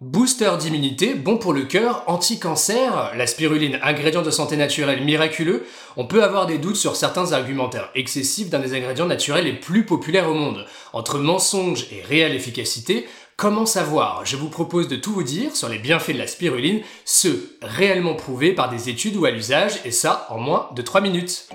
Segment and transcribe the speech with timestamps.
[0.00, 6.06] Booster d'immunité, bon pour le cœur, anti-cancer, la spiruline, ingrédient de santé naturelle miraculeux, on
[6.06, 10.30] peut avoir des doutes sur certains argumentaires excessifs d'un des ingrédients naturels les plus populaires
[10.30, 10.66] au monde.
[10.92, 14.24] Entre mensonges et réelle efficacité, comment savoir?
[14.24, 18.14] Je vous propose de tout vous dire sur les bienfaits de la spiruline, ceux réellement
[18.14, 21.48] prouvés par des études ou à l'usage, et ça en moins de 3 minutes.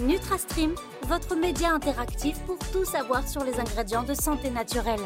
[0.00, 0.74] NutraStream,
[1.06, 5.00] votre média interactif pour tout savoir sur les ingrédients de santé naturelle.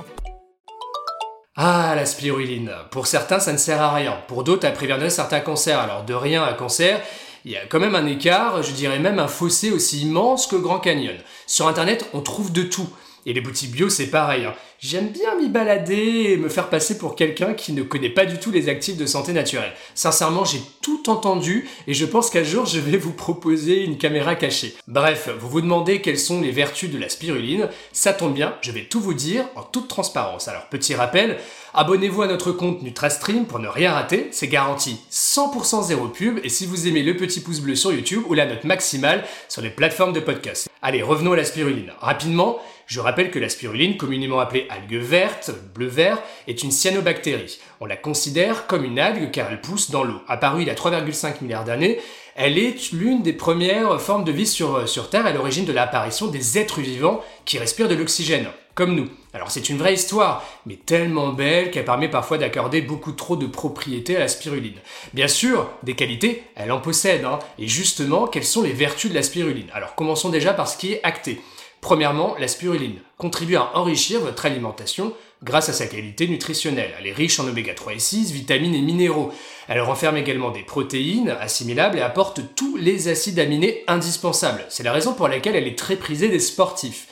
[1.54, 2.72] Ah, la spiruline.
[2.90, 4.16] Pour certains, ça ne sert à rien.
[4.26, 5.78] Pour d'autres, elle préviendrait certains cancers.
[5.78, 7.02] Alors, de rien à cancer,
[7.44, 10.56] il y a quand même un écart, je dirais même un fossé aussi immense que
[10.56, 11.16] Grand Canyon.
[11.46, 12.88] Sur Internet, on trouve de tout.
[13.26, 14.46] Et les boutiques bio, c'est pareil.
[14.46, 14.54] Hein.
[14.78, 18.38] J'aime bien m'y balader et me faire passer pour quelqu'un qui ne connaît pas du
[18.38, 19.74] tout les actifs de santé naturelle.
[19.94, 24.34] Sincèrement, j'ai tout entendu et je pense qu'un jour, je vais vous proposer une caméra
[24.34, 24.74] cachée.
[24.86, 27.68] Bref, vous vous demandez quelles sont les vertus de la spiruline.
[27.92, 30.48] Ça tombe bien, je vais tout vous dire en toute transparence.
[30.48, 31.38] Alors, petit rappel,
[31.74, 34.28] abonnez-vous à notre compte NutraStream pour ne rien rater.
[34.32, 38.24] C'est garanti 100% zéro pub et si vous aimez le petit pouce bleu sur YouTube
[38.28, 40.68] ou la note maximale sur les plateformes de podcast.
[40.82, 41.92] Allez, revenons à la spiruline.
[42.00, 47.58] Rapidement, je rappelle que la spiruline, communément appelée algue verte, bleu-vert, est une cyanobactérie.
[47.80, 50.20] On la considère comme une algue car elle pousse dans l'eau.
[50.28, 51.98] Apparue il y a 3,5 milliards d'années,
[52.34, 56.26] elle est l'une des premières formes de vie sur, sur Terre à l'origine de l'apparition
[56.28, 59.08] des êtres vivants qui respirent de l'oxygène, comme nous.
[59.34, 63.46] Alors c'est une vraie histoire, mais tellement belle qu'elle permet parfois d'accorder beaucoup trop de
[63.46, 64.78] propriétés à la spiruline.
[65.14, 67.38] Bien sûr, des qualités, elle en possède, hein.
[67.58, 69.68] et justement, quelles sont les vertus de la spiruline?
[69.72, 71.40] Alors commençons déjà par ce qui est acté.
[71.80, 76.92] Premièrement, la spiruline contribue à enrichir votre alimentation grâce à sa qualité nutritionnelle.
[76.98, 79.32] Elle est riche en oméga 3 et 6, vitamines et minéraux.
[79.68, 84.64] Elle renferme également des protéines assimilables et apporte tous les acides aminés indispensables.
[84.68, 87.06] C'est la raison pour laquelle elle est très prisée des sportifs.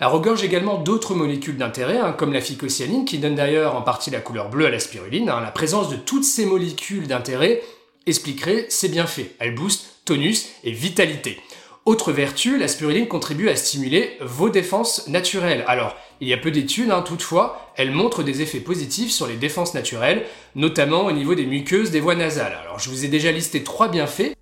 [0.00, 4.10] Elle regorge également d'autres molécules d'intérêt, hein, comme la phycocyanine, qui donne d'ailleurs en partie
[4.10, 5.28] la couleur bleue à la spiruline.
[5.28, 5.40] Hein.
[5.40, 7.62] La présence de toutes ces molécules d'intérêt
[8.06, 9.30] expliquerait ses bienfaits.
[9.38, 11.38] Elle booste tonus et vitalité.
[11.84, 15.64] Autre vertu, la spiruline contribue à stimuler vos défenses naturelles.
[15.66, 19.34] Alors, il y a peu d'études, hein, toutefois, elle montre des effets positifs sur les
[19.34, 22.56] défenses naturelles, notamment au niveau des muqueuses des voies nasales.
[22.62, 24.36] Alors, je vous ai déjà listé trois bienfaits,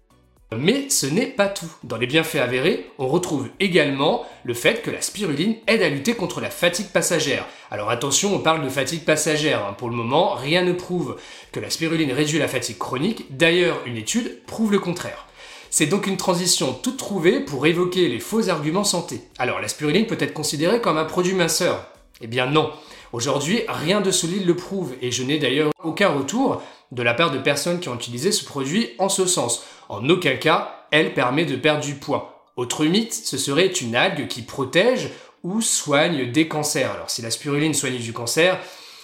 [0.55, 1.73] mais ce n'est pas tout.
[1.83, 6.13] Dans les bienfaits avérés, on retrouve également le fait que la spiruline aide à lutter
[6.13, 7.47] contre la fatigue passagère.
[7.71, 9.65] Alors attention, on parle de fatigue passagère.
[9.65, 9.75] Hein.
[9.79, 11.17] Pour le moment, rien ne prouve
[11.53, 13.35] que la spiruline réduit la fatigue chronique.
[13.35, 15.27] D'ailleurs, une étude prouve le contraire.
[15.73, 19.21] C'est donc une transition toute trouvée pour évoquer les faux arguments santé.
[19.39, 21.87] Alors la spiruline peut être considérée comme un produit minceur?
[22.21, 22.73] Eh bien non.
[23.13, 26.61] Aujourd'hui, rien de solide le prouve et je n'ai d'ailleurs aucun retour
[26.91, 29.63] de la part de personnes qui ont utilisé ce produit en ce sens.
[29.89, 32.51] En aucun cas, elle permet de perdre du poids.
[32.57, 35.11] Autre mythe, ce serait une algue qui protège
[35.45, 36.91] ou soigne des cancers.
[36.91, 38.59] Alors si la spiruline soigne du cancer,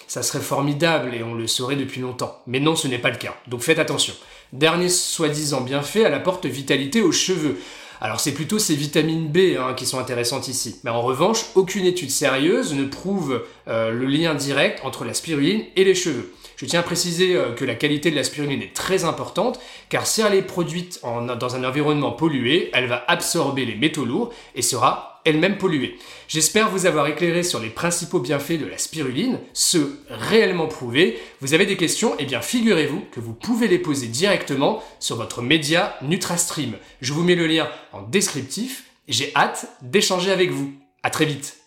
[0.07, 2.41] ça serait formidable et on le saurait depuis longtemps.
[2.47, 3.35] Mais non, ce n'est pas le cas.
[3.47, 4.13] Donc faites attention.
[4.53, 7.57] Dernier soi-disant bienfait, elle apporte vitalité aux cheveux.
[7.99, 10.79] Alors c'est plutôt ces vitamines B hein, qui sont intéressantes ici.
[10.83, 15.63] Mais en revanche, aucune étude sérieuse ne prouve euh, le lien direct entre la spiruline
[15.75, 16.31] et les cheveux.
[16.57, 20.07] Je tiens à préciser euh, que la qualité de la spiruline est très importante, car
[20.07, 24.61] si elle est produite dans un environnement pollué, elle va absorber les métaux lourds et
[24.61, 25.97] sera elle-même polluée.
[26.27, 31.19] J'espère vous avoir éclairé sur les principaux bienfaits de la spiruline, ceux réellement prouvés.
[31.41, 35.41] Vous avez des questions Eh bien figurez-vous que vous pouvez les poser directement sur votre
[35.41, 36.73] média NutraStream.
[37.01, 40.73] Je vous mets le lien en descriptif et j'ai hâte d'échanger avec vous.
[41.03, 41.66] À très vite